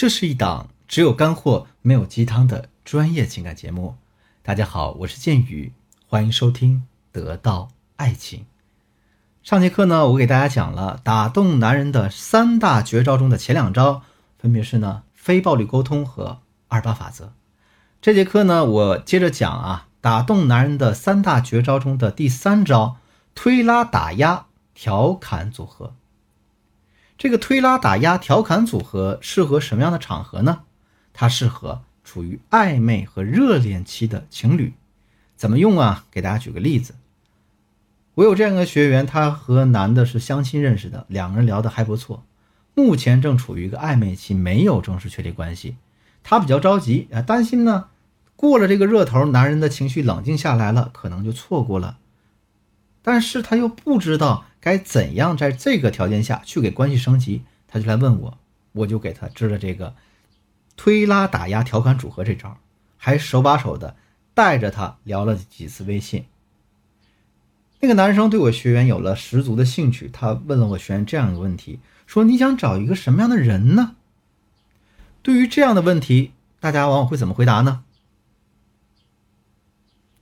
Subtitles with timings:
[0.00, 3.96] 这是一档只有干货没有鸡汤的专业情感节目。
[4.42, 5.74] 大家好，我是剑宇，
[6.06, 6.76] 欢迎收听
[7.12, 8.40] 《得到爱情》。
[9.42, 14.00] 上节课呢，我给大家讲了打动男人的三大绝招中的前两招，
[14.38, 16.38] 分别是呢非暴力沟通和
[16.68, 17.34] 二八法则。
[18.00, 22.96] 这节课呢，我接着讲啊打动男人的三大绝招中的第三招
[23.34, 25.92] 推拉打压调侃组合。
[27.20, 30.60] 这个推拉打压调侃组合适合什么样的场合呢？
[31.12, 34.72] 它适合处于暧昧和热恋期的情侣。
[35.36, 36.06] 怎么用啊？
[36.10, 36.94] 给大家举个例子。
[38.14, 42.24] 我有这样一个学员，他和男的是相亲认识的，两个人聊得还不错，
[42.74, 45.76] 目前正处于一个暧昧期，没有正式确立关系。
[46.22, 47.88] 他比较着急啊，担心呢，
[48.34, 51.98] 过了这个热头，男人的情绪冷静下来了，可能就错过了。
[53.02, 54.46] 但是他又不知道。
[54.62, 57.44] 该怎样在这个条件下去给关系升级？
[57.66, 58.36] 他就来问我，
[58.72, 59.94] 我就给他支了这个
[60.76, 62.58] 推拉打压调侃组合这招，
[62.98, 63.96] 还手把手的
[64.34, 66.26] 带着他聊了几次微信。
[67.80, 73.96] 那个男生对我学员有了十足的兴趣，他问了我学员这样一个问题：说你想找一个什么样的人呢？
[75.22, 77.82] 对于这样的问题，大家往往会怎么回答呢？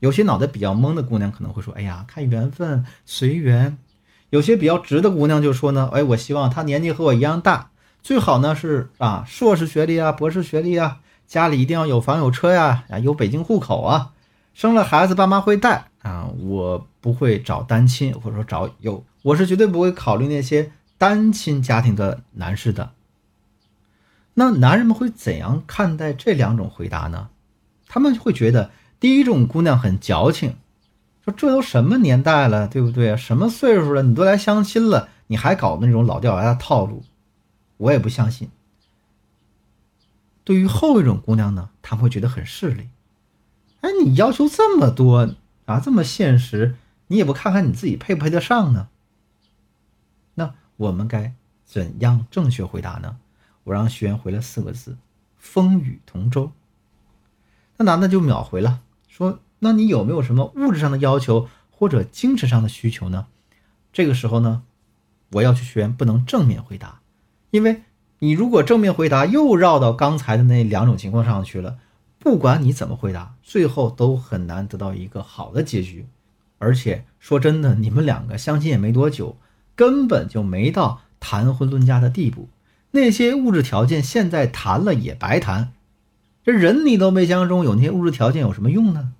[0.00, 3.78] 有些脑袋比较懵的姑娘可能会说：哎呀，看缘分，随缘。
[4.30, 7.70] 有些比较直的姑娘就说呢，哎，我希望他年纪和我一样大，
[8.02, 14.12] 最好呢是啊硕士学历啊，博士学历啊，家里一定要有房有车呀，啊有北京户口啊，
[14.52, 22.90] 生了孩子爸妈会带啊，我不会找单亲或者说找有，我是绝对不会考虑那些单亲家庭的男士的。
[24.34, 27.28] 那男人们会怎样看待这两种回答呢？
[27.88, 30.56] 他们会觉得第一种姑娘很矫情。
[31.24, 33.16] 说这都什么年代了，对不对？
[33.16, 37.02] 什么岁数了，你都来相亲了，你还搞那种老掉牙的套路，
[37.78, 38.48] 我也不相信。
[40.44, 42.88] 对于后一种姑娘呢，他们会觉得很势利。
[43.80, 46.76] 哎，你要求这么多啊，这么现实，
[47.08, 48.88] 你也不看看你自己配不配得上呢？
[50.34, 51.34] 那我们该
[51.64, 53.16] 怎样正确回答呢？
[53.64, 54.96] 我让学员回了四个字：
[55.36, 56.52] 风雨同舟。
[57.78, 58.80] 那男的就秒回了，
[59.16, 59.38] 说。
[59.58, 63.26] 那你有没有什么物质上的要求或者精神上的需求呢？
[63.90, 64.62] 这个时候呢，
[65.32, 67.00] 我要求学员不能正面回答，
[67.50, 67.80] 因为
[68.18, 71.78] 你如果正面回答，又绕到刚才的那两种情况上去了。
[72.18, 76.06] 不管你怎么回答，最后都很难得到一个好的结局。
[76.58, 79.38] 而且说真的，你们两个相亲也没多久，
[79.74, 82.50] 根本就没到谈婚论嫁的地步。
[82.90, 85.72] 那些物质条件现在谈了也白谈，
[86.46, 89.12] 这人你都没相中，有那些物质条件有什么用呢？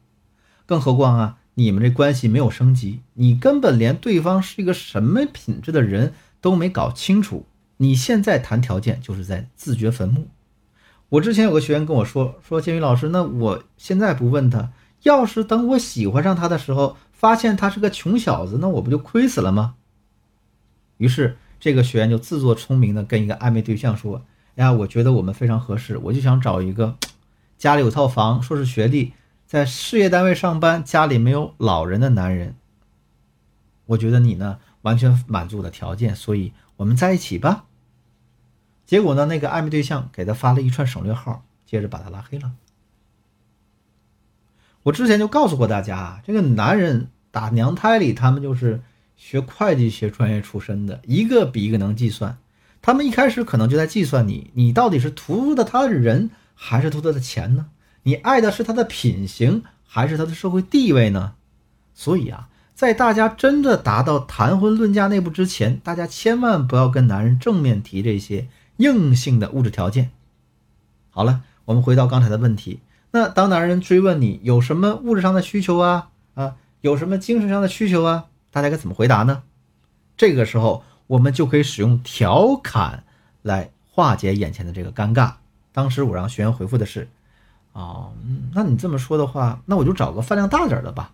[0.64, 7.44] 更何况啊，你们这关系没有升级，你根本连对方是一个什么品质的人都没搞清楚。
[7.78, 10.28] 你现在谈条件就是在自掘坟墓。
[11.08, 14.70] 我之前有个学员跟我说说，建宇老师，那我现在不问他，
[15.02, 19.74] 要是等我喜欢上他的时候，发现他是个穷小子，那我不就亏死了吗？
[20.98, 26.96] 于是这个学员就自作聪明的跟一个暧昧对象说：“呀，我觉得我们非常合适，我就想找一个
[27.58, 29.12] 家里有套房、硕士学历。”
[29.46, 32.56] 在事业单位上班，家里没有老人的男人，
[33.86, 37.66] 我觉得你呢完全满足我的条件，所以我们在一起吧。
[38.84, 42.54] 结果呢，那个暧昧对象给他发了一串省略号，接着把他拉黑了。
[44.82, 48.82] 我之前就告诉过大家啊，这个男人打娘胎里，他们就是
[49.16, 52.36] 学会计学专业出身的，一个比一个能计算。
[52.82, 57.66] 他们一开始可能就在计算你，你到底是图的他的人，还是图他的钱呢？
[58.02, 61.34] 你爱的是他的品行还是他的社会地位呢？
[61.94, 70.10] 所以啊，在大家真的达到谈婚论嫁那步之前，大家千万不要跟男人正面提这些硬性的物质条件。
[71.10, 72.80] 好了，我们回到刚才的问题，
[73.12, 79.42] 那当男人追问你有什么物质上的需求啊啊，有什么精神上的需求啊，大家该怎么回答呢？
[80.16, 83.04] 这个时候，我们就可以使用调侃
[83.42, 85.34] 来化解眼前的这个尴尬。
[85.76, 87.06] 当时我让学员回复的是。
[87.74, 88.14] 哦，
[88.54, 91.12] 那你这么说的话，那我就找个饭量大点的吧。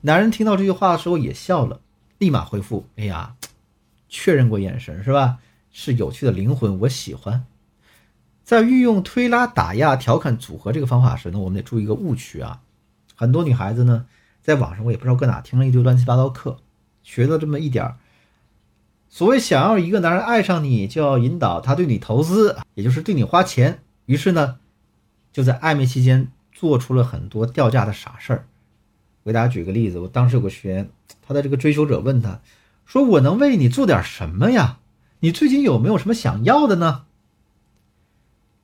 [0.00, 1.80] 男人听到这句话的时候也笑了，
[2.18, 3.36] 立马回复：“哎呀，
[4.08, 5.38] 确认过眼神是吧？
[5.70, 7.46] 是有趣的灵魂，我喜欢。”
[8.42, 12.62] 在运用推拉、打压、调侃组合这个方法时呢，我们得注意一个误区啊。
[13.14, 14.06] 很多女孩子呢，
[14.42, 16.58] 在网上我也不知道搁哪听了一堆乱七八糟课，
[17.04, 17.96] 学了这么一点儿。
[19.14, 23.78] 所谓想要一个男人爱上你，就要引导他对你投资，也就是对你花钱。
[24.06, 24.56] 于是呢，
[25.32, 28.48] 就在暧昧期间做出了很多掉价的傻事儿。
[29.22, 30.90] 我给大家举个例子，我当时有个学员，
[31.22, 32.40] 他的这个追求者问他，
[32.84, 34.80] 说：“我能为你做点什么呀？
[35.20, 37.04] 你最近有没有什么想要的呢？”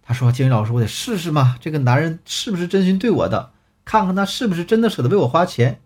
[0.03, 3.53] 他说：“金宇老师，我得试试嘛，这个男人是不是真心对我的？
[3.85, 5.81] 看看他是不是真的舍得为我花钱。”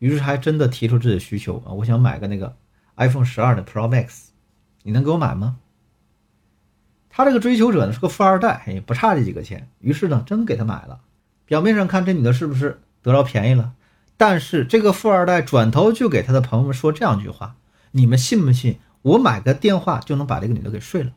[0.00, 2.54] 于是还真的提出自己的需求啊，我想买个那个
[2.96, 4.26] iPhone 十二的 Pro Max，
[4.82, 5.58] 你能给我买吗？
[7.10, 11.00] 他这个追求者呢是个富二代，也不差这几个钱，于是呢真给他买了。
[11.44, 13.74] 表面上看这女的是不是得着便宜了？
[14.16, 17.56] 但是这个富二代转头就给他的朋友们说这样一句话
[17.92, 18.78] ：“你们信不信？
[19.02, 21.12] 我买个电话就能把这个女的给睡了？”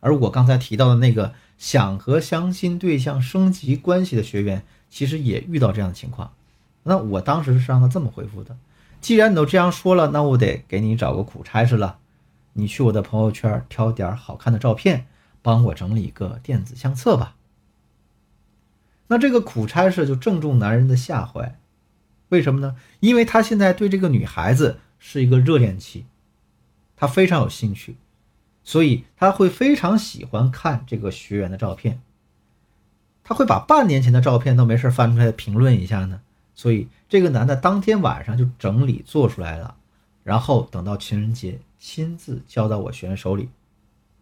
[0.00, 6.34] 而我刚才提到的那个想和相亲对象升级关系的学员，其实也遇到这样的情况。
[6.82, 8.54] 那我当时是让他这么回复的：
[9.04, 11.98] 既然你都这样说了，那我得给你找个苦差事了。
[12.54, 15.06] 你去我的朋友圈挑点好看的照片，
[15.42, 17.36] 帮我整理一个电子相册吧。
[19.08, 21.58] 那这个苦差事就正中男人的下怀，
[22.30, 22.76] 为什么呢？
[23.00, 26.06] 因为他现在对这个女孩子是一个热恋期，
[26.96, 27.96] 他非常有兴趣。
[28.62, 32.00] 所以他会非常喜欢看这个学员的照片，
[33.22, 36.22] 他会把半年前的照片都没事翻出来评论一下呢。
[36.54, 39.76] 所以这个男的当天晚上就整理做出来了，
[40.22, 43.48] 然后等到情人节亲自交到我学员手里，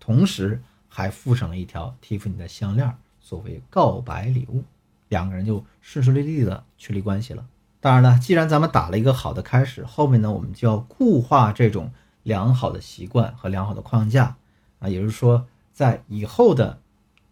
[0.01, 4.65] 同时还附上了一条蒂芙尼的项链作为告白礼物，
[5.09, 7.47] 两个人就顺顺利利的确立关系了。
[7.81, 11.93] 当然了，既然咱们打了一个好的开始，后面呢我们就要固化这种。
[12.25, 14.37] 良好的习惯和良好的框架
[14.79, 16.79] 啊，也就是说，在以后的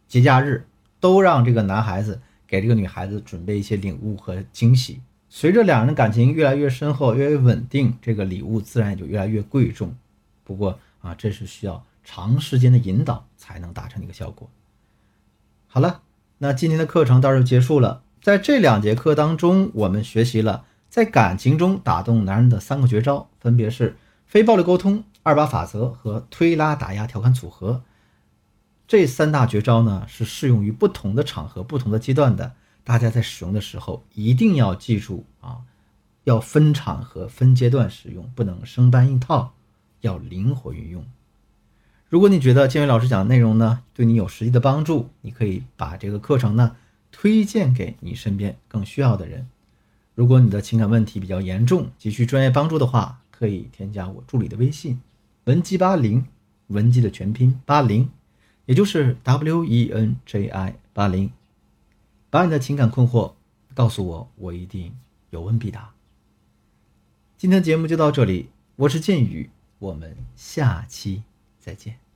[0.09, 0.67] 节假日，
[0.99, 2.21] 都让这个男孩子
[2.51, 5.01] 给这个女孩子准备一些礼物和惊喜。
[5.29, 9.95] 随着两人的感情越来越深厚、越来越稳定，这个礼物自然也就越来越贵重。
[10.43, 14.51] 不过啊，这是需要长时间的引导才能达成一个效果。
[15.69, 16.03] 好了，
[16.39, 18.03] 那今天的课程到这就结束了。
[18.21, 23.97] 在这两节课当中，我们学习了在感情中打动男人的三个绝招，分别是。
[24.27, 27.83] 非暴力沟通、二八法则和推拉打压条款组合，
[28.91, 32.55] 这三大绝招呢是适用于不同的场合、不同的阶段的。
[32.83, 35.59] 大家在使用的时候一定要记住啊，
[36.25, 39.55] 要分场合、分阶段使用，不能生搬硬套，
[40.01, 41.07] 要灵活运用。
[42.09, 46.75] 如果你觉得建伟老师讲的内容呢对你有实际的帮助，你可以把这个课程呢
[47.13, 49.47] 推荐给你身边更需要的人。
[50.17, 55.01] 如果你的情感问题比较严重，急需专业帮助的话，可以添加我助理的微信，
[55.45, 56.27] 文姬八零，
[56.67, 58.11] 文姬的全拼八零，
[58.67, 61.31] 也就是 W E N J I 八零，
[62.29, 63.33] 把你的情感困惑
[63.75, 64.95] 告诉我，我一定
[65.31, 65.93] 有问必答。
[67.37, 71.23] 今天节目就到这里，我是剑宇，我们下期
[71.59, 72.10] 再见。